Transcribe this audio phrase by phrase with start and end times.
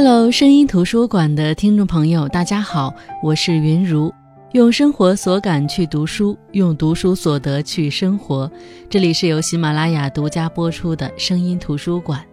[0.00, 4.14] Hello，声音图书馆的听众朋友，大家好，我是云如，
[4.52, 8.48] 用生活所感去读书，用读书所得去生活。
[8.88, 12.24] 这里是由喜马拉雅独家播出的声音图书馆。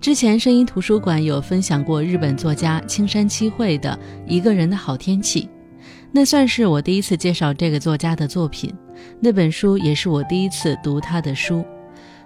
[0.00, 3.96] 之前声音图书馆有分享过日本作家青山七惠的
[4.28, 5.42] 《一个人的好天气》，
[6.10, 8.74] 那算是我第一次介绍这个作家的作品。
[9.20, 11.64] 那本书也是我第一次读他的书。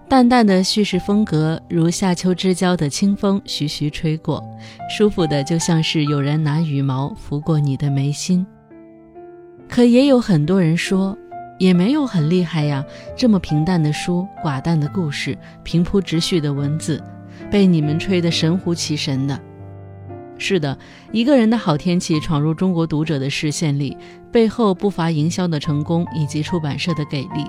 [0.08, 4.42] 淡淡的叙事风格，如夏秋之交的清风徐徐吹过，
[4.88, 8.44] 舒服的就像是有人拿羽毛拂过你的眉心。
[9.68, 11.14] 可也有很多人说，
[11.58, 12.82] 也没有很厉害呀，
[13.14, 17.02] 这么平淡的书，寡淡的故事，平铺直叙的文字，
[17.50, 19.38] 被你们吹得神乎其神的。
[20.38, 20.78] 是的，
[21.12, 23.94] 一个人的好天气闯入中国读者的视线里，
[24.32, 27.44] 背后不乏营销的成功以及出版社的给力。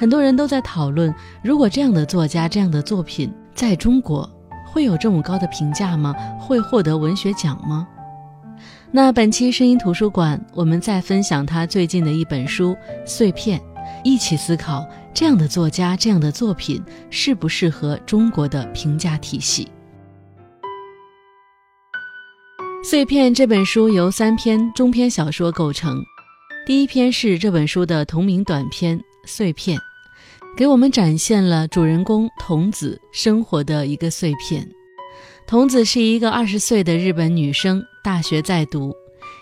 [0.00, 4.26] 很多人都在讨论，如果这样的作家、这样的作品在中国
[4.64, 6.14] 会有这么高的评价吗？
[6.40, 7.86] 会获得文学奖吗？
[8.90, 12.72] 那本期声音图书馆，我们再分享他最近的一本书
[13.06, 13.60] 《碎片》，
[14.02, 19.68] 一起思考这样的作家、这样的作品适不适合中国的评价体系。
[22.88, 26.02] 《碎片》这本书由三篇中篇小说构成，
[26.64, 29.76] 第一篇是这本书的同名短篇《碎片》。
[30.56, 34.68] 给我们展现了主人公童子生活的一个碎片。
[35.46, 38.94] 童子是一个二十岁的日本女生，大学在读。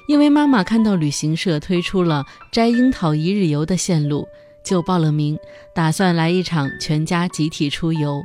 [0.06, 4.27] 因为妈妈看到旅行社推出了摘樱桃一日游的线路，
[4.65, 5.39] 就报了名，
[5.75, 8.22] 打算来一场全家集体出游。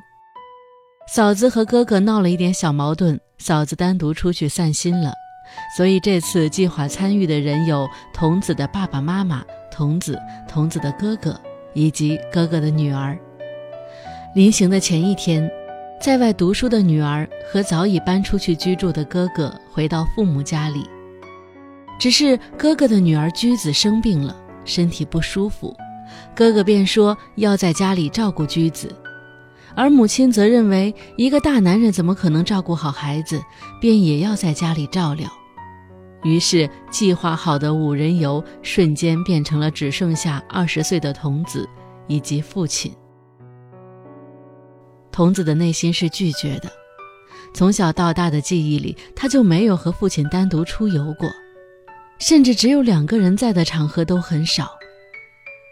[1.14, 5.12] 嫂子和哥哥闹了一点小矛盾，嫂子单独出去散心了。
[5.75, 11.38] 所以这次计划参与的人有童子的爸爸妈妈、童子、童子的哥哥。
[11.74, 13.18] 以及哥哥的女儿。
[14.36, 15.50] 临行的前一天，
[16.02, 20.84] 在外读书的女儿和早已搬出去居住的哥哥回到父母家里。
[22.00, 25.75] 只是哥哥的女儿居子生病了，身体不舒服，
[26.36, 28.94] 哥哥便说要在家里照顾居子，
[29.76, 33.40] 而母亲则认为一个大男人怎么可能照顾好孩子，
[33.80, 35.30] 便也要在家里照料。
[36.23, 41.67] 于是，计划好的五人游瞬间变成了只剩下二十岁的童子
[42.07, 42.94] 以及父亲。
[45.11, 46.72] 童子的内心是拒绝的，
[47.53, 51.29] 从小到大的记忆里，他就没有和父亲单独出游过，
[52.19, 54.72] 甚至只有两个人在的场合都很少。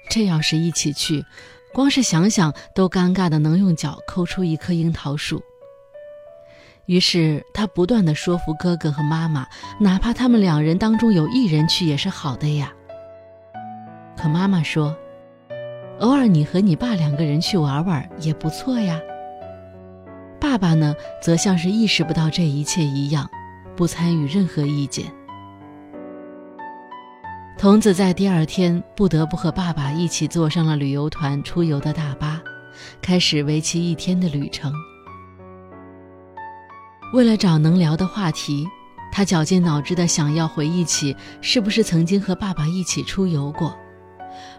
[0.10, 1.26] 这要是一起去，
[1.74, 5.42] 光是想想都尴尬的能用脚抠出一棵樱桃树。
[6.86, 9.48] 于是他不断的说服哥哥和妈妈，
[9.80, 12.72] 哪怕他们两人当中有一人去也是好的呀。
[14.18, 14.96] 可妈妈说，
[16.00, 19.00] 偶尔你和你爸两个人去玩玩也不错呀。
[20.40, 23.30] 爸爸呢，则像是意识不到这一切一样，
[23.76, 25.06] 不参与任何意见。
[27.58, 32.42] 童子在第二天不得不和爸爸一起坐上了旅游团出游的大巴，
[33.02, 34.74] 开始为期一天的旅程。
[37.14, 38.66] 为了找能聊的话题，
[39.12, 43.78] 他绞尽脑汁的想要回忆起是不是曾经和爸爸一起出游过。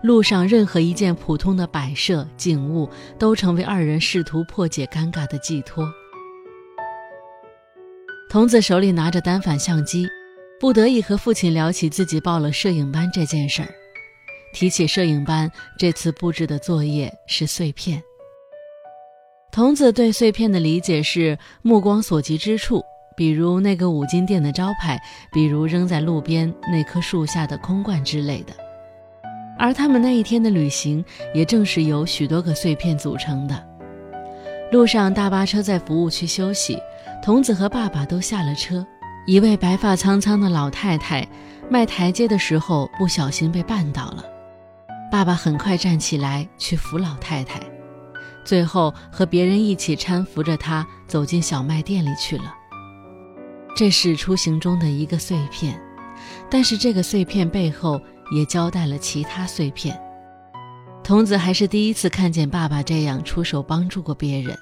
[0.03, 5.91] 路上任何一件普通的摆设、景物，都成为二人试图破解尴尬的寄托。
[8.29, 10.07] 童子手里拿着单反相机，
[10.61, 13.69] 不得已和父亲聊起自己报了摄影班这件事儿。
[14.53, 18.03] 提起摄影班，这次布置的作业是碎片。
[19.53, 22.83] 童子对碎片的理解是目光所及之处，
[23.15, 24.99] 比如那个五金店的招牌，
[25.31, 28.55] 比如扔在路边那棵树下的空罐之类的。
[29.59, 31.05] 而他们那一天的旅行，
[31.35, 33.63] 也正是由许多个碎片组成的。
[34.73, 36.79] 路上，大巴车在服务区休息，
[37.23, 38.85] 童子和爸爸都下了车。
[39.27, 41.29] 一位白发苍苍的老太太
[41.69, 44.25] 迈台阶的时候不小心被绊倒了，
[45.11, 47.61] 爸爸很快站起来去扶老太太。
[48.45, 52.55] 最后和别人一起搀扶着他走进小卖店里去了。
[53.75, 55.81] 这是出行中的一个碎片，
[56.51, 58.01] 但是这个碎片背后
[58.31, 59.99] 也交代了其他碎片。
[61.03, 64.57] 童子还是第一次看见爸爸这样出手帮助过别人。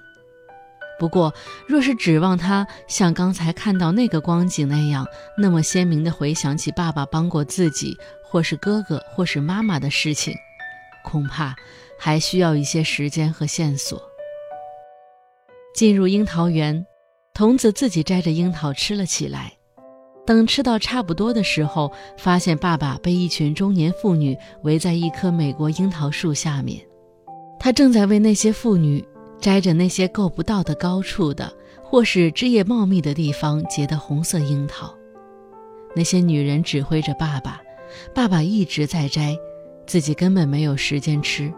[0.99, 1.35] 不过，
[1.67, 5.07] 若是指望他像刚才看到那个光景那样，
[5.37, 10.35] 那么鲜明地回想起爸爸帮过自己，或是哥哥，或是妈妈的事情，
[11.03, 11.57] 恐怕。
[12.03, 14.01] 还需要一些时间和线索。
[15.75, 16.87] 进入樱桃园，
[17.35, 19.53] 童子自己摘着樱桃吃了起来。
[20.27, 26.81] 等吃到差不多的时候，发现爸爸被一群中年妇女围在一棵美国樱桃树下面，
[27.59, 29.05] 他正在为那些妇女
[29.39, 31.53] 摘着那些够不到的高处的、
[31.83, 34.95] 或是枝叶茂密的地方结的红色樱桃。
[35.95, 37.61] 那些女人指挥着爸爸，
[38.15, 39.37] 爸爸一直在摘，
[39.87, 41.53] 自己根本没有时间吃。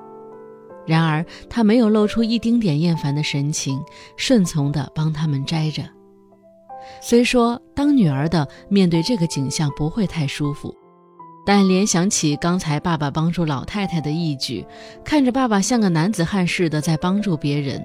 [0.86, 3.80] 然而他没有露出一丁点厌烦的神情，
[4.16, 5.82] 顺从地帮他们摘着。
[7.00, 10.74] 虽说当女儿的面对这个景象不会太舒服，
[11.46, 14.64] 但联想起刚才爸爸帮助老太太的义举，
[15.04, 17.80] 看着爸爸像个男子汉似的在帮助别人，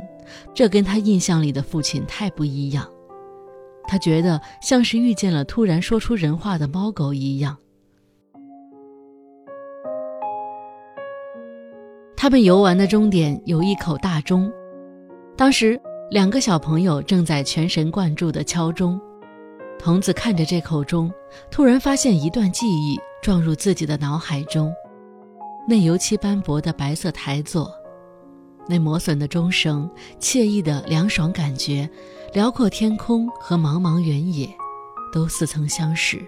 [0.53, 2.87] 这跟他印象里的父亲太不一样。
[3.87, 7.55] 他觉得像是遇见了突然说出人话的猫狗一样。
[12.19, 14.51] 他们游玩的终点有一口大钟，
[15.37, 15.79] 当时
[16.09, 18.99] 两个小朋友正在全神贯注地敲钟。
[19.77, 21.11] 童子看着这口钟，
[21.51, 24.73] 突然发现一段记忆撞入自己的脑海中：
[25.69, 27.71] 那油漆斑驳的白色台座，
[28.67, 29.87] 那磨损的钟声，
[30.19, 31.87] 惬意的凉爽感觉，
[32.33, 34.49] 辽阔天空和茫茫原野，
[35.13, 36.19] 都似曾相识。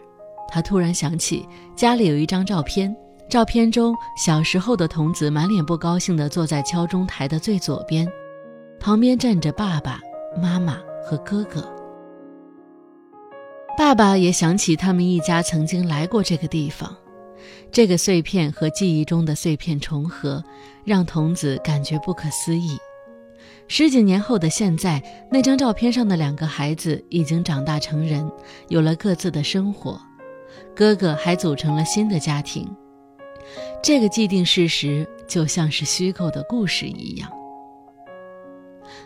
[0.49, 2.95] 他突然想起家里有一张照片，
[3.29, 8.11] 照片中小时候的童子满脸不高兴地坐在敲钟台的最左边，
[8.79, 10.01] 旁边站着爸爸
[10.41, 11.63] 妈妈和哥哥。
[13.77, 16.97] 爸爸也想起他们一家曾经来过这个地方，
[17.71, 20.43] 这个碎片和记忆中的碎片重合，
[20.83, 22.79] 让童子感觉不可思议。
[23.67, 28.27] 十几年后的现在，那张照片上的两个孩子已经长大成人，
[28.69, 30.01] 有了各自的生活，
[30.75, 32.67] 哥哥还组成了新的家庭。
[33.81, 37.29] 这个既定事实就像是虚构的故事一样。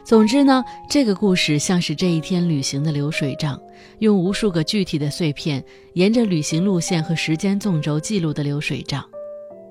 [0.06, 3.60] 总之呢，这个故事像是这一天旅行的流水账，
[4.00, 5.64] 用无数个具体的碎片，
[5.94, 9.04] 沿着旅行路线和时间纵轴记录的流水账。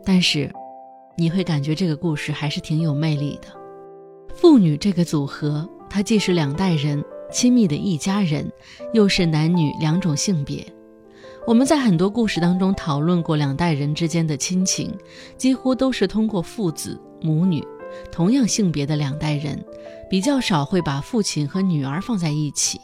[0.05, 0.51] 但是，
[1.17, 3.49] 你会感觉这个故事还是挺有魅力的。
[4.35, 8.51] 父女这个组合，它既是两代人亲密的一家人，
[8.95, 10.65] 又是男女两种性别。
[11.45, 14.97] 我们在很多故事当中讨论过两代人之间的亲情，
[15.37, 17.63] 几乎都是通过父子母女。
[18.11, 19.63] 同样性别的两代人，
[20.09, 22.81] 比较少会把父亲和女儿放在一起。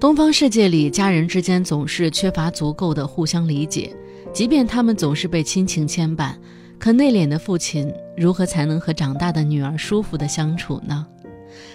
[0.00, 3.94] 东方世界里，家人之间总是缺乏足够的互相理解，
[4.32, 6.34] 即便他们总是被亲情牵绊，
[6.78, 11.06] 可内敛的父亲如何才能和长大的女儿舒服的相处呢？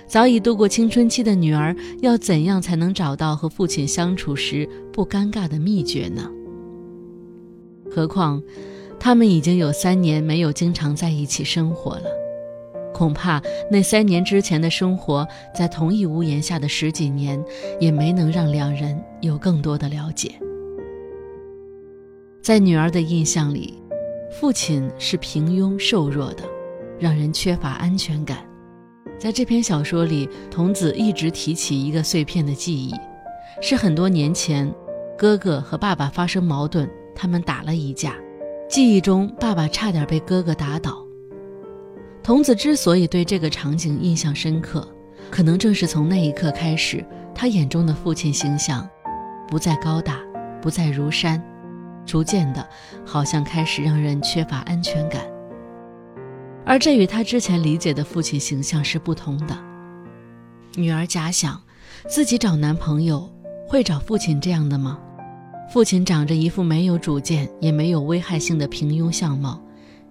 [0.07, 6.29] 早已度过青春期的女儿要怎样才能找到和父亲相处时不尴尬的秘诀呢？
[7.89, 8.41] 何况。
[8.99, 12.09] 他们已经有三年没有经常在一起生活了，
[12.91, 13.39] 恐怕
[13.69, 17.39] 那三年之前的生活，在同一屋檐下的十几年，
[17.79, 20.31] 也没能让两人有更多的了解。
[22.41, 23.75] 在女儿的印象里，
[24.31, 26.43] 父亲是平庸瘦弱的，
[26.99, 28.46] 让人缺乏安全感。
[29.19, 32.93] 在这篇小说里，童子一直提起一个碎片的记忆，
[33.61, 34.71] 是很多年前，
[35.17, 38.15] 哥哥和爸爸发生矛盾，他们打了一架。
[38.69, 41.03] 记忆中，爸爸差点被哥哥打倒。
[42.21, 44.87] 童子之所以对这个场景印象深刻，
[45.31, 47.03] 可能正是从那一刻开始，
[47.33, 48.87] 他眼中的父亲形象，
[49.47, 50.19] 不再高大，
[50.61, 51.41] 不再如山，
[52.05, 52.67] 逐渐的，
[53.03, 55.21] 好像开始让人缺乏安全感。
[56.67, 59.57] 而这与他之前理解的父亲形象是不同的。
[60.75, 61.59] 女儿假想，
[62.09, 63.31] 自己找男朋友
[63.65, 64.99] 会找父亲这样的吗？
[65.71, 69.61] 父亲长着一副没有主见也没有危害性的平庸相貌，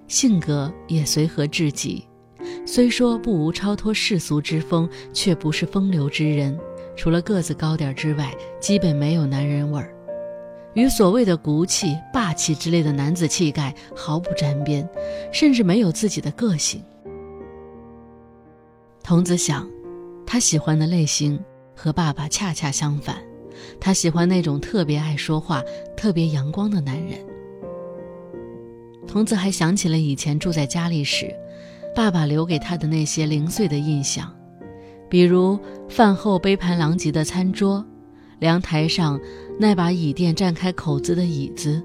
[0.09, 2.03] 性格也随和至极。
[2.67, 6.59] 虽说不无超脱世俗之风，却不是风流之人。
[6.97, 9.95] 除了个子高点之外，基本没有男人味儿，
[10.77, 14.87] 与所谓的骨气、霸气之类的男子气概毫不沾边，
[15.33, 16.83] 甚至没有自己的个性。
[19.03, 19.67] 童子想，
[20.27, 21.43] 他喜欢的类型
[21.75, 23.17] 和爸爸恰恰相反。
[23.81, 25.63] 他喜欢那种特别爱说话、
[25.97, 27.19] 特别阳光的男人。
[29.09, 31.35] 童子还想起了以前住在家里时，
[31.95, 34.31] 爸爸留给他的那些零碎的印象，
[35.09, 37.83] 比如饭后杯盘狼藉的餐桌，
[38.41, 39.19] 凉台上
[39.59, 41.83] 那把椅垫占开口子的椅子，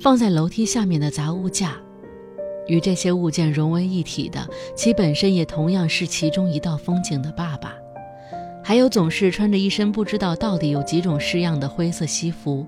[0.00, 1.76] 放在楼梯下面的杂物架，
[2.66, 7.74] 与这些物件融为一体的，其本身也同样是其中一道风景的爸爸。
[8.64, 12.66] 还有总是穿着一身不知道到底有几种式样的灰色西服，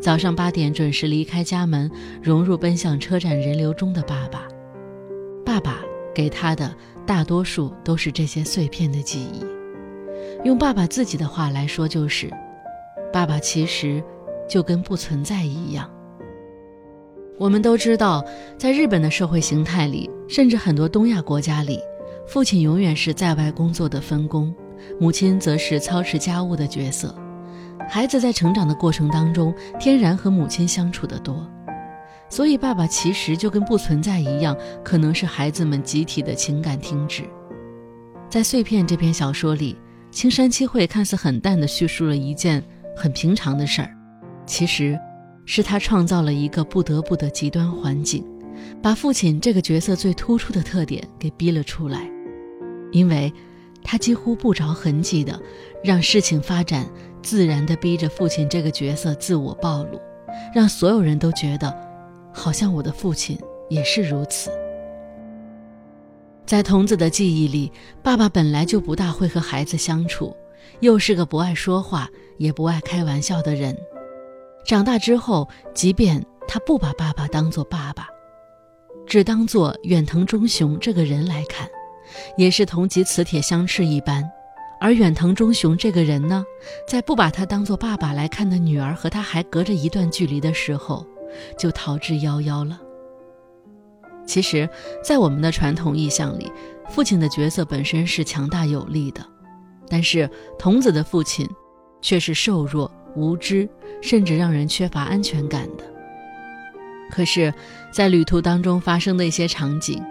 [0.00, 1.90] 早上八点准时离开家门，
[2.22, 4.46] 融入奔向车站人流中的爸爸。
[5.44, 5.80] 爸爸
[6.14, 6.74] 给他的
[7.06, 9.44] 大多数都是这些碎片的记忆。
[10.44, 12.30] 用爸爸自己的话来说，就是，
[13.14, 14.02] 爸爸其实
[14.48, 15.88] 就跟不存在一样。
[17.38, 18.24] 我们都知道，
[18.58, 21.78] 在日本的社会形态里，甚至很多东亚国家里，
[22.26, 24.52] 父亲永远是在外工作的分工。
[24.98, 27.14] 母亲则是操持家务的角色。
[27.88, 31.48] 孩子在成长的过程当中，天然和母亲相处的多，
[32.28, 37.22] 所以爸爸其实就跟不存在一样，可能是孩子们集体的情感停止。
[38.28, 39.78] 在《碎片》这篇小说里，
[40.10, 42.60] 青山七惠看似很淡的叙述了一件
[42.96, 43.90] 很平常的事儿，
[44.46, 44.98] 其实，
[45.44, 48.24] 是他创造了一个不得不的极端环境，
[48.82, 52.08] 把父亲这个角色最突出的特点给逼了出来，
[52.92, 53.32] 因为，
[53.82, 55.40] 他几乎不着痕迹的
[55.82, 56.86] 让事情发展。
[57.22, 59.98] 自然的逼着父亲这个角色自我暴露，
[60.54, 61.74] 让所有人都觉得，
[62.34, 63.38] 好像我的父亲
[63.70, 64.50] 也是如此。
[66.44, 67.72] 在童子的记忆里，
[68.02, 70.36] 爸爸本来就不大会和孩子相处，
[70.84, 73.74] 又是个不爱说话也不爱开玩笑的人。
[74.66, 78.06] 长大之后，即便他不把爸爸当做爸爸，
[79.06, 81.66] 只当做远藤忠雄这个人来看，
[82.36, 84.30] 也是同级磁铁相斥一般。
[84.78, 86.44] 而远藤忠雄这个人呢，
[86.86, 91.06] 在不把他当做爸爸来看的女儿和他还隔着一段距离的时候，
[91.56, 92.78] 就逃之夭夭了。
[94.26, 94.68] 其实，
[95.02, 96.52] 在我们的传统意象里，
[96.90, 99.26] 父亲的角色本身是强大有力的，
[99.88, 101.48] 但是童子的父亲
[102.00, 103.68] 却是瘦弱、无知，
[104.00, 105.84] 甚至让人缺乏安全感的。
[107.10, 107.52] 可是，
[107.92, 110.02] 在旅途当中发生的一些场景，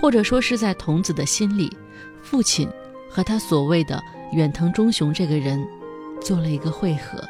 [0.00, 1.70] 或者说是在童子的心里，
[2.22, 2.68] 父亲。
[3.12, 4.00] 和他所谓的
[4.30, 5.60] 远藤忠雄这个人
[6.20, 7.20] 做了一个汇合，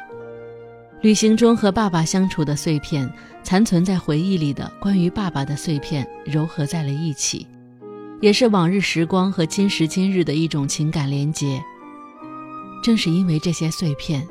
[1.01, 7.47] 旅行中和爸爸相处的碎片，残存在回忆里的关于爸爸的碎片，糅合在了一起，
[8.21, 11.59] 也是往日时光和今时今日的一种情感连结。
[12.81, 14.27] 正是因为这些碎片，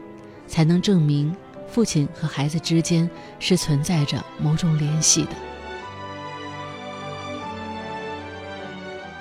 [0.47, 1.35] 才能证明
[1.69, 5.31] 父亲和孩子之间是存在着某种联系的。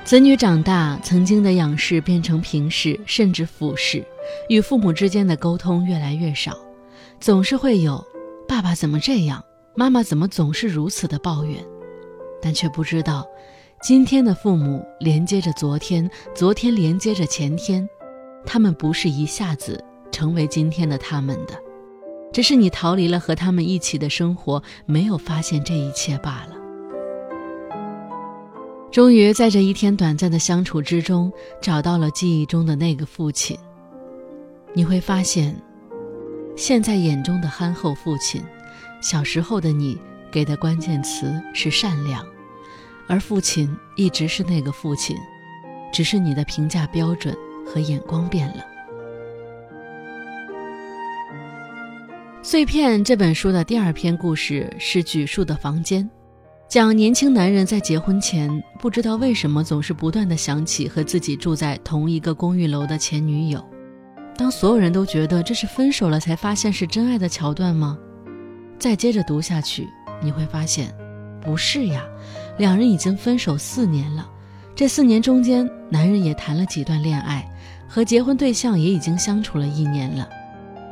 [0.04, 4.04] 子女长大，曾经的仰视变成平视，甚至俯视，
[4.50, 6.58] 与父母之间的沟通越来越少，
[7.20, 8.04] 总是会有
[8.50, 9.44] “爸爸怎么这样，
[9.76, 11.64] 妈妈怎么总是如此”的抱怨，
[12.42, 13.24] 但却不知道，
[13.84, 17.88] 今天的父母连接着昨天，昨天连接着前天，
[18.46, 21.54] 他们不是一下子成为今天的他们的，
[22.32, 26.56] 只是你逃离了和他们一起的生活，没有发现这一切罢了。
[28.92, 31.32] 终于在这一天短暂的相处之中，
[31.62, 33.56] 找到了记忆中的那个父亲。
[34.74, 35.56] 你会发现，
[36.56, 38.42] 现在眼中的憨厚父亲，
[39.00, 39.96] 小时候的你
[40.32, 42.26] 给的关键词是善良，
[43.08, 45.16] 而父亲一直是那个父亲，
[45.94, 47.38] 只是你的评价标准
[47.72, 48.66] 和眼光变了。
[52.42, 56.10] 碎片这本书的第二篇故事是举树的房间。
[56.68, 63.64] 讲年轻男人在结婚前不知道为什么总是不断的想起和自己住在同一个公寓楼的前女友。
[64.38, 67.98] 当所有人都觉得这是分手了才发现是真爱的桥段吗？
[68.78, 69.88] 再接着读下去，
[70.22, 70.96] 你会发现，
[71.42, 72.06] 不是呀，
[72.58, 74.30] 两人已经分手四年了。
[74.80, 77.46] 这四年中间，男人也谈了几段恋爱，
[77.86, 80.30] 和结婚对象也已经相处了一年了，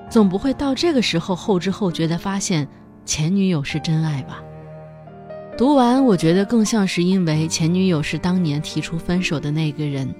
[0.10, 2.68] 总不会到这个时候后知后觉的发现
[3.06, 4.44] 前女友是真爱吧？
[5.58, 10.14] 读完，我觉得更像是因为前女友是当年提出分手的那个人，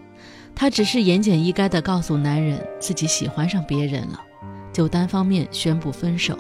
[0.56, 4.22] 他只是言简意赅的告诉男人自己喜欢上别人了，
[4.72, 6.40] 就单方面宣布分手。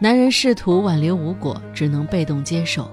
[0.00, 2.90] 男人试图挽留无果，只能被动接受。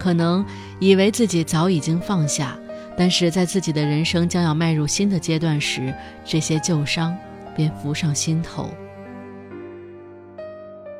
[0.00, 0.44] 可能
[0.80, 2.58] 以为自己早已经放下，
[2.96, 7.16] 但是在自己的人生将要迈入新的阶段时，这些旧伤
[7.54, 8.68] 便浮上心头。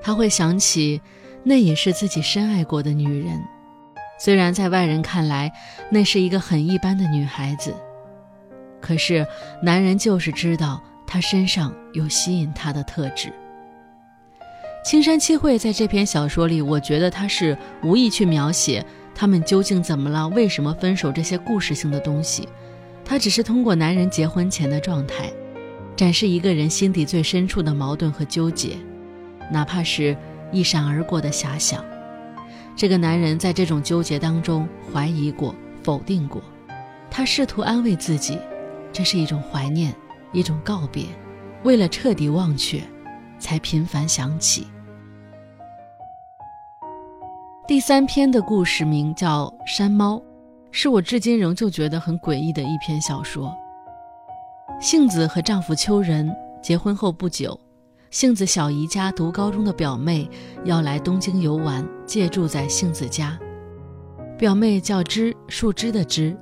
[0.00, 1.00] 他会想起。
[1.42, 3.42] 那也是自己深爱过的女人，
[4.19, 5.50] 虽然在外人看来，
[5.88, 7.75] 那是一个很一般的女孩子，
[8.78, 9.26] 可是
[9.62, 13.33] 男人就是知道她身上有吸引他的特质。
[14.84, 18.84] 青山七惠在这篇小说里，我觉得他是无意去描写
[19.14, 22.49] 他们究竟怎么了，为什么分手这些故事性的东西，
[23.04, 25.30] 他只是通过男人结婚前的状态，
[25.96, 28.76] 展示一个人心底最深处的矛盾和纠结，
[29.50, 30.16] 哪怕是。
[30.52, 31.84] 一闪而过的遐想，
[32.75, 36.42] 这个男人在这种纠结当中怀疑过、否定过，
[37.08, 38.37] 他试图安慰自己，
[38.92, 39.94] 这是一种怀念，
[40.32, 41.04] 一种告别，
[41.62, 42.82] 为了彻底忘却，
[43.40, 44.68] 才频繁想起。
[47.66, 50.16] 第三篇的故事名叫《山猫》，
[50.70, 53.52] 是我至今仍旧觉得很诡异的一篇小说。
[54.80, 56.32] 杏子和丈夫秋人
[56.62, 57.59] 结婚后不久。
[58.11, 60.28] 杏子小姨家读高中的表妹
[60.64, 63.38] 要来东京游玩，借住在杏子家。
[64.37, 66.37] 表妹叫枝，树枝的枝。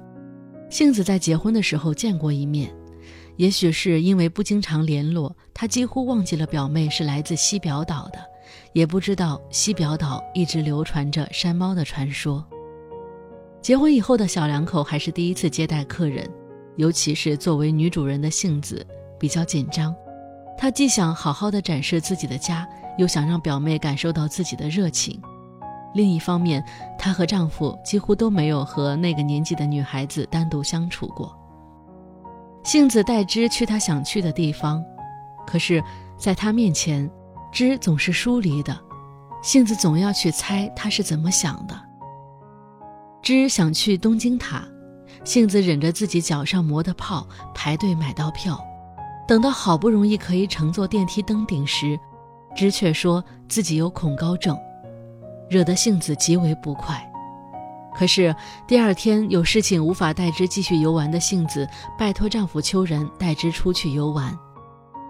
[0.70, 2.74] 杏子在结婚的时候见过一面，
[3.38, 8.18] 也许是因为不经常联络，他几乎忘记了表妹是来自西表岛的，
[8.72, 12.44] 也不知道西表岛一直流传着山猫的传说。
[13.62, 16.28] 结婚以后的小两口还是第一次接待客人，
[16.74, 18.84] 尤其是作为女主人的杏子
[19.20, 19.94] 比较紧张。
[20.56, 22.68] 她既想好好的展示自己的家，
[22.98, 25.20] 又想让表妹感受到自己的热情。
[25.94, 26.60] 另一方面，
[26.98, 31.37] 她和丈夫几乎都没有和那个年纪的女孩子单独相处过。
[32.68, 34.84] 杏子带枝去她想去的地方，
[35.46, 35.82] 可是，
[36.18, 37.10] 在她面前，
[37.50, 38.78] 枝总是疏离的。
[39.42, 41.74] 杏子总要去猜她是怎么想的。
[43.22, 44.68] 枝想去东京塔，
[45.24, 48.62] 杏子忍着自己脚上磨的泡，排队买到票。
[49.26, 51.98] 等到好不容易可以乘坐电梯登顶时，
[52.54, 54.54] 枝却说自己有恐高症。
[55.48, 57.07] 惹得杏子极为不快，
[57.94, 58.34] 可是
[58.66, 61.68] 第二天有事情无法带之继续游玩的杏子，
[61.98, 64.36] 拜托丈夫秋人带之出去游玩。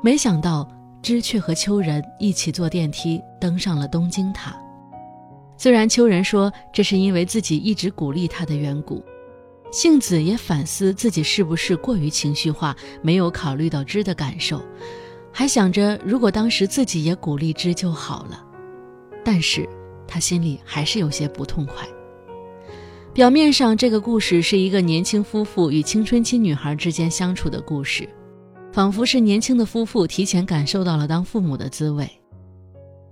[0.02, 0.66] 没想到
[1.02, 4.56] 之却和秋人一起坐电梯登上了东京塔。
[5.56, 9.02] 虽然秋人说这是因为自己一直鼓励他的缘故，
[9.72, 14.62] 杏子也反思自己是不是过于情绪化，没有考虑到之的感受，
[15.32, 18.44] 还想着如果当时自己也鼓励之就好了。
[19.24, 19.68] 但是。
[20.10, 21.86] 他心里还是有些不痛快。
[23.18, 28.08] 表面上，这个故事是一个年轻夫妇与青春期女孩之间相处的故事，
[28.72, 32.08] 仿佛是年轻的夫妇提前感受到了当父母的滋味。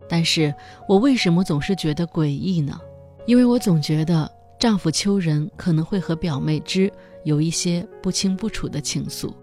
[0.09, 0.55] 但是
[0.89, 2.79] 我为什么总是觉得诡异呢？
[3.27, 6.89] 因为我总觉得丈夫秋人可能会和表妹之
[7.25, 9.35] 有一些不清不楚的情愫。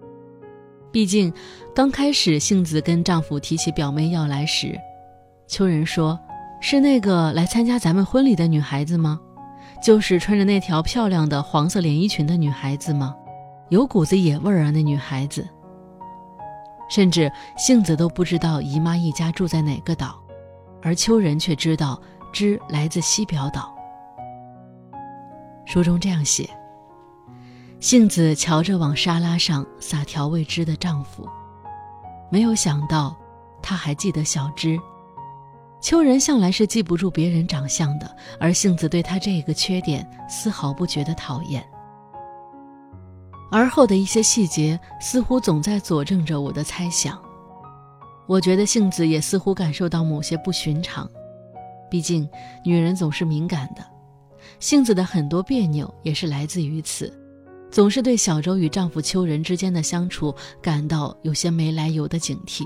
[0.94, 1.34] 毕竟，
[1.76, 4.80] 刚开始杏子跟丈夫提起表妹要来时，
[5.46, 6.18] 秋人说。
[6.66, 9.20] 是那个来参加咱们婚礼的女孩子吗？
[9.84, 13.14] 就是穿着那条漂亮的黄色连衣裙的女孩子吗？
[13.68, 15.46] 有股子野味儿啊，那女孩子。
[16.90, 20.24] 甚至杏子都不知道姨妈一家住在哪个岛，
[20.82, 23.76] 而秋人却知道之来自西表岛。
[25.66, 26.50] 书中这样写：
[27.82, 31.28] 杏子瞧着往沙拉上撒调味汁的丈夫，
[32.30, 33.14] 没有想到
[33.62, 34.80] 他还记得小芝。
[35.84, 41.62] 秋人向来是记不住别人长相的，而杏子对他这个缺点丝毫不觉得讨厌。
[43.52, 47.22] 而后的一些细节似乎总在佐证着我的猜想。
[48.28, 51.08] 我觉得杏子也似乎感受到某些不寻常，
[51.92, 52.28] 毕竟
[52.64, 53.86] 女人总是敏感的。
[54.62, 57.12] 杏子的很多别扭也是来自于此，
[57.70, 62.64] 总是对小周与丈夫秋人之间的相处感到有些没来由的警惕，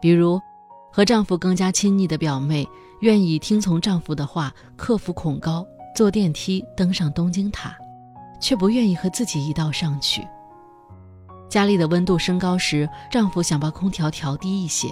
[0.00, 0.40] 比如。
[0.98, 2.68] 和丈夫更加亲昵的表妹，
[3.02, 7.78] 愿意听从丈夫的话，克服恐高，坐电梯登上东京塔，
[8.40, 10.26] 却不愿意和自己一道上去。
[11.48, 14.88] 家里的温度升高时，丈夫想把空调调低一些，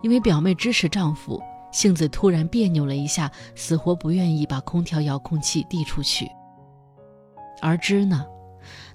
[0.00, 1.38] 因为表妹支持丈夫，
[1.70, 6.26] 杏子突然别扭了一下，死活不愿意把空调遥控器递出去。
[7.60, 8.24] 而之呢，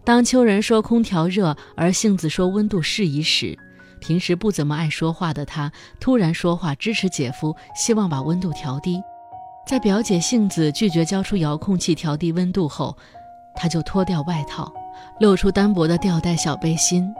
[0.03, 3.55] 当秋人说空调热，而杏子说温度适宜时。
[3.99, 9.01] 平时不怎么爱说话的她，突然说话支持姐夫，希望把温度调低。
[9.65, 12.95] 在表姐杏子拒绝交出遥控器调低温度后，
[13.55, 14.71] 她就脱掉外套，
[15.19, 17.11] 露出单薄的吊带小背心。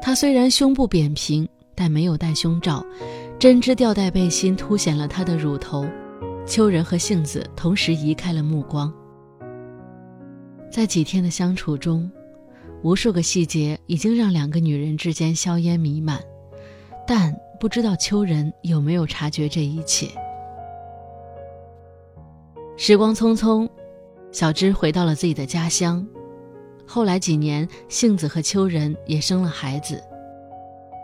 [0.00, 2.84] 她虽然胸部扁平，但没有戴胸罩，
[3.38, 5.84] 针织吊带背心凸显了她的乳头。
[6.46, 8.92] 秋人和杏子同时移开了目光。
[10.70, 12.10] 在几天的相处中。
[12.82, 16.20] 无数个细节已经让两个女人之间硝烟弥漫，
[17.06, 20.08] 但不知道秋人有没有察觉这一切。
[22.76, 23.68] 时光匆匆，
[24.30, 26.06] 小芝回到了自己的家乡。
[26.86, 30.02] 后来几年，杏子和秋人也生了孩子。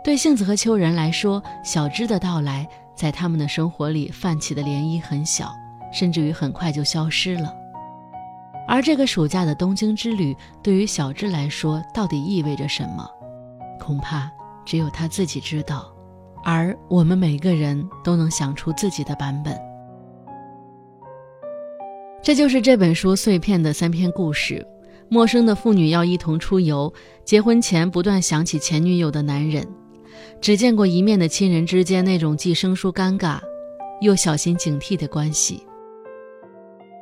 [0.04, 5.52] 对杏子和秋人来说，小芝的到来在他们的生活里泛起的涟漪很小，
[5.92, 7.52] 甚至于很快就消失了。
[8.66, 13.09] 而这个暑假的东京之旅，对于小智来说，到底意味着什么？
[13.79, 14.31] 恐怕
[14.64, 15.94] 只有他自己知道，
[16.42, 19.55] 而我们每个人都能想出自己的版本。
[22.22, 24.66] 这就是这本书碎片的三篇故事：
[25.11, 26.90] 陌生的妇女要一同出游，
[27.22, 29.68] 结婚前不断想起前女友的男人，
[30.40, 33.38] 只见过一面的亲人之间那种既生疏尴尬，
[34.00, 35.62] 又小心警惕的关系。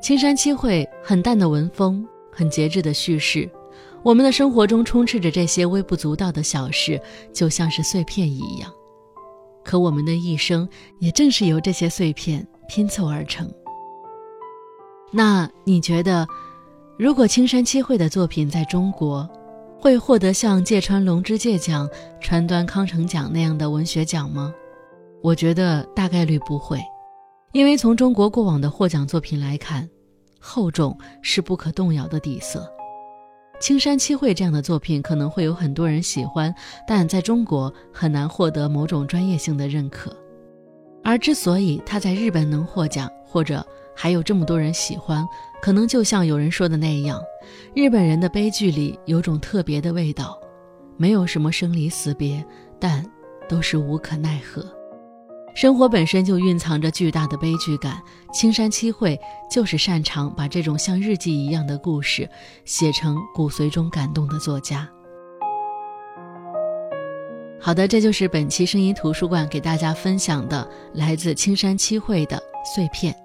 [0.03, 3.49] 青山七惠很淡的文风，很节制的叙事。
[4.03, 6.99] 我们的生活中充斥着这些微不足道的小事，
[7.31, 8.69] 就像是碎片一样。
[9.63, 10.67] 可我们的一生
[10.99, 13.49] 也正是由这些碎片拼凑而成。
[15.09, 16.27] 那你觉得，
[16.99, 19.25] 如果青山七惠的作品在中国，
[19.79, 21.89] 会获得像芥川龙之介奖、
[22.19, 24.53] 川端康成奖那样的文学奖吗？
[25.21, 26.77] 我觉得大概率不会，
[27.53, 29.87] 因为从中国过往的获奖作品来看，
[30.39, 32.67] 厚重是不可动摇的底色。
[33.61, 36.53] 青山七惠这样的作品可能会有很多人喜欢，
[36.87, 40.11] 但在中国很难获得某种专业性的认可。
[41.03, 43.63] 而之所以他在日本能获奖，或者
[43.95, 45.23] 还有这么多人喜欢，
[45.61, 47.21] 可能就像有人说的那样，
[47.75, 50.41] 日本人的悲剧里有种特别的味道，
[50.97, 52.43] 没有什么生离死别，
[52.79, 53.05] 但
[53.47, 54.65] 都是无可奈何。
[55.55, 58.01] 生活本身就蕴藏着巨大的悲剧感，
[58.33, 62.27] 青山七惠就是擅长把这种像日记一样的故事
[62.65, 64.89] 写成骨髓中感动的作家。
[67.61, 72.41] 好的，这就是本期声音图书馆给大家分享的来自青山七惠的
[72.75, 73.15] 碎片。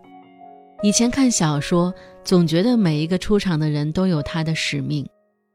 [0.83, 5.09] 以前看小说，总觉得每一个出场的人都有他的使命，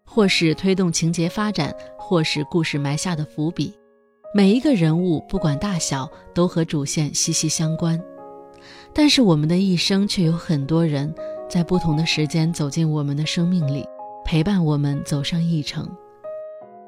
[0.04, 3.74] 或是推动情节发展，或是故事埋下的伏笔。
[4.36, 8.02] 每一个人物不管大小，都和主线息息相关。
[8.92, 11.14] 但是我们的一生却有很多人
[11.48, 13.86] 在不同的时间走进我们的生命里，
[14.26, 15.88] 陪伴我们走上一程。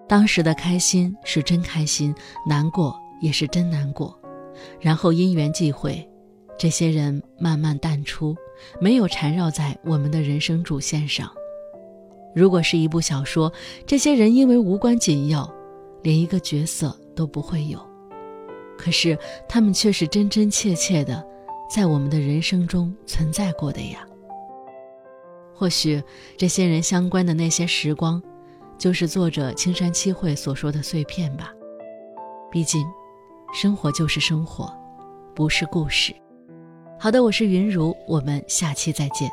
[0.07, 2.15] 当时的开心是真开心，
[2.47, 4.19] 难过也是真难过。
[4.79, 6.07] 然后因缘际会，
[6.57, 8.35] 这些人慢慢淡出，
[8.79, 11.31] 没有缠绕在我们的人生主线上。
[12.33, 13.53] 如果是一部小说，
[13.85, 15.47] 这些人因为无关紧要，
[16.01, 17.79] 连一个角色都不会有。
[18.77, 21.25] 可是他们却是真真切切的，
[21.69, 24.05] 在我们的人生中存在过的呀。
[25.53, 26.03] 或许
[26.37, 28.21] 这些人相关的那些时光。
[28.77, 31.53] 就是作者青山七惠所说的碎片吧。
[32.51, 32.85] 毕竟，
[33.53, 34.69] 生活就是生活，
[35.33, 36.13] 不是故事。
[36.99, 39.31] 好的，我是云如，我们下期再见。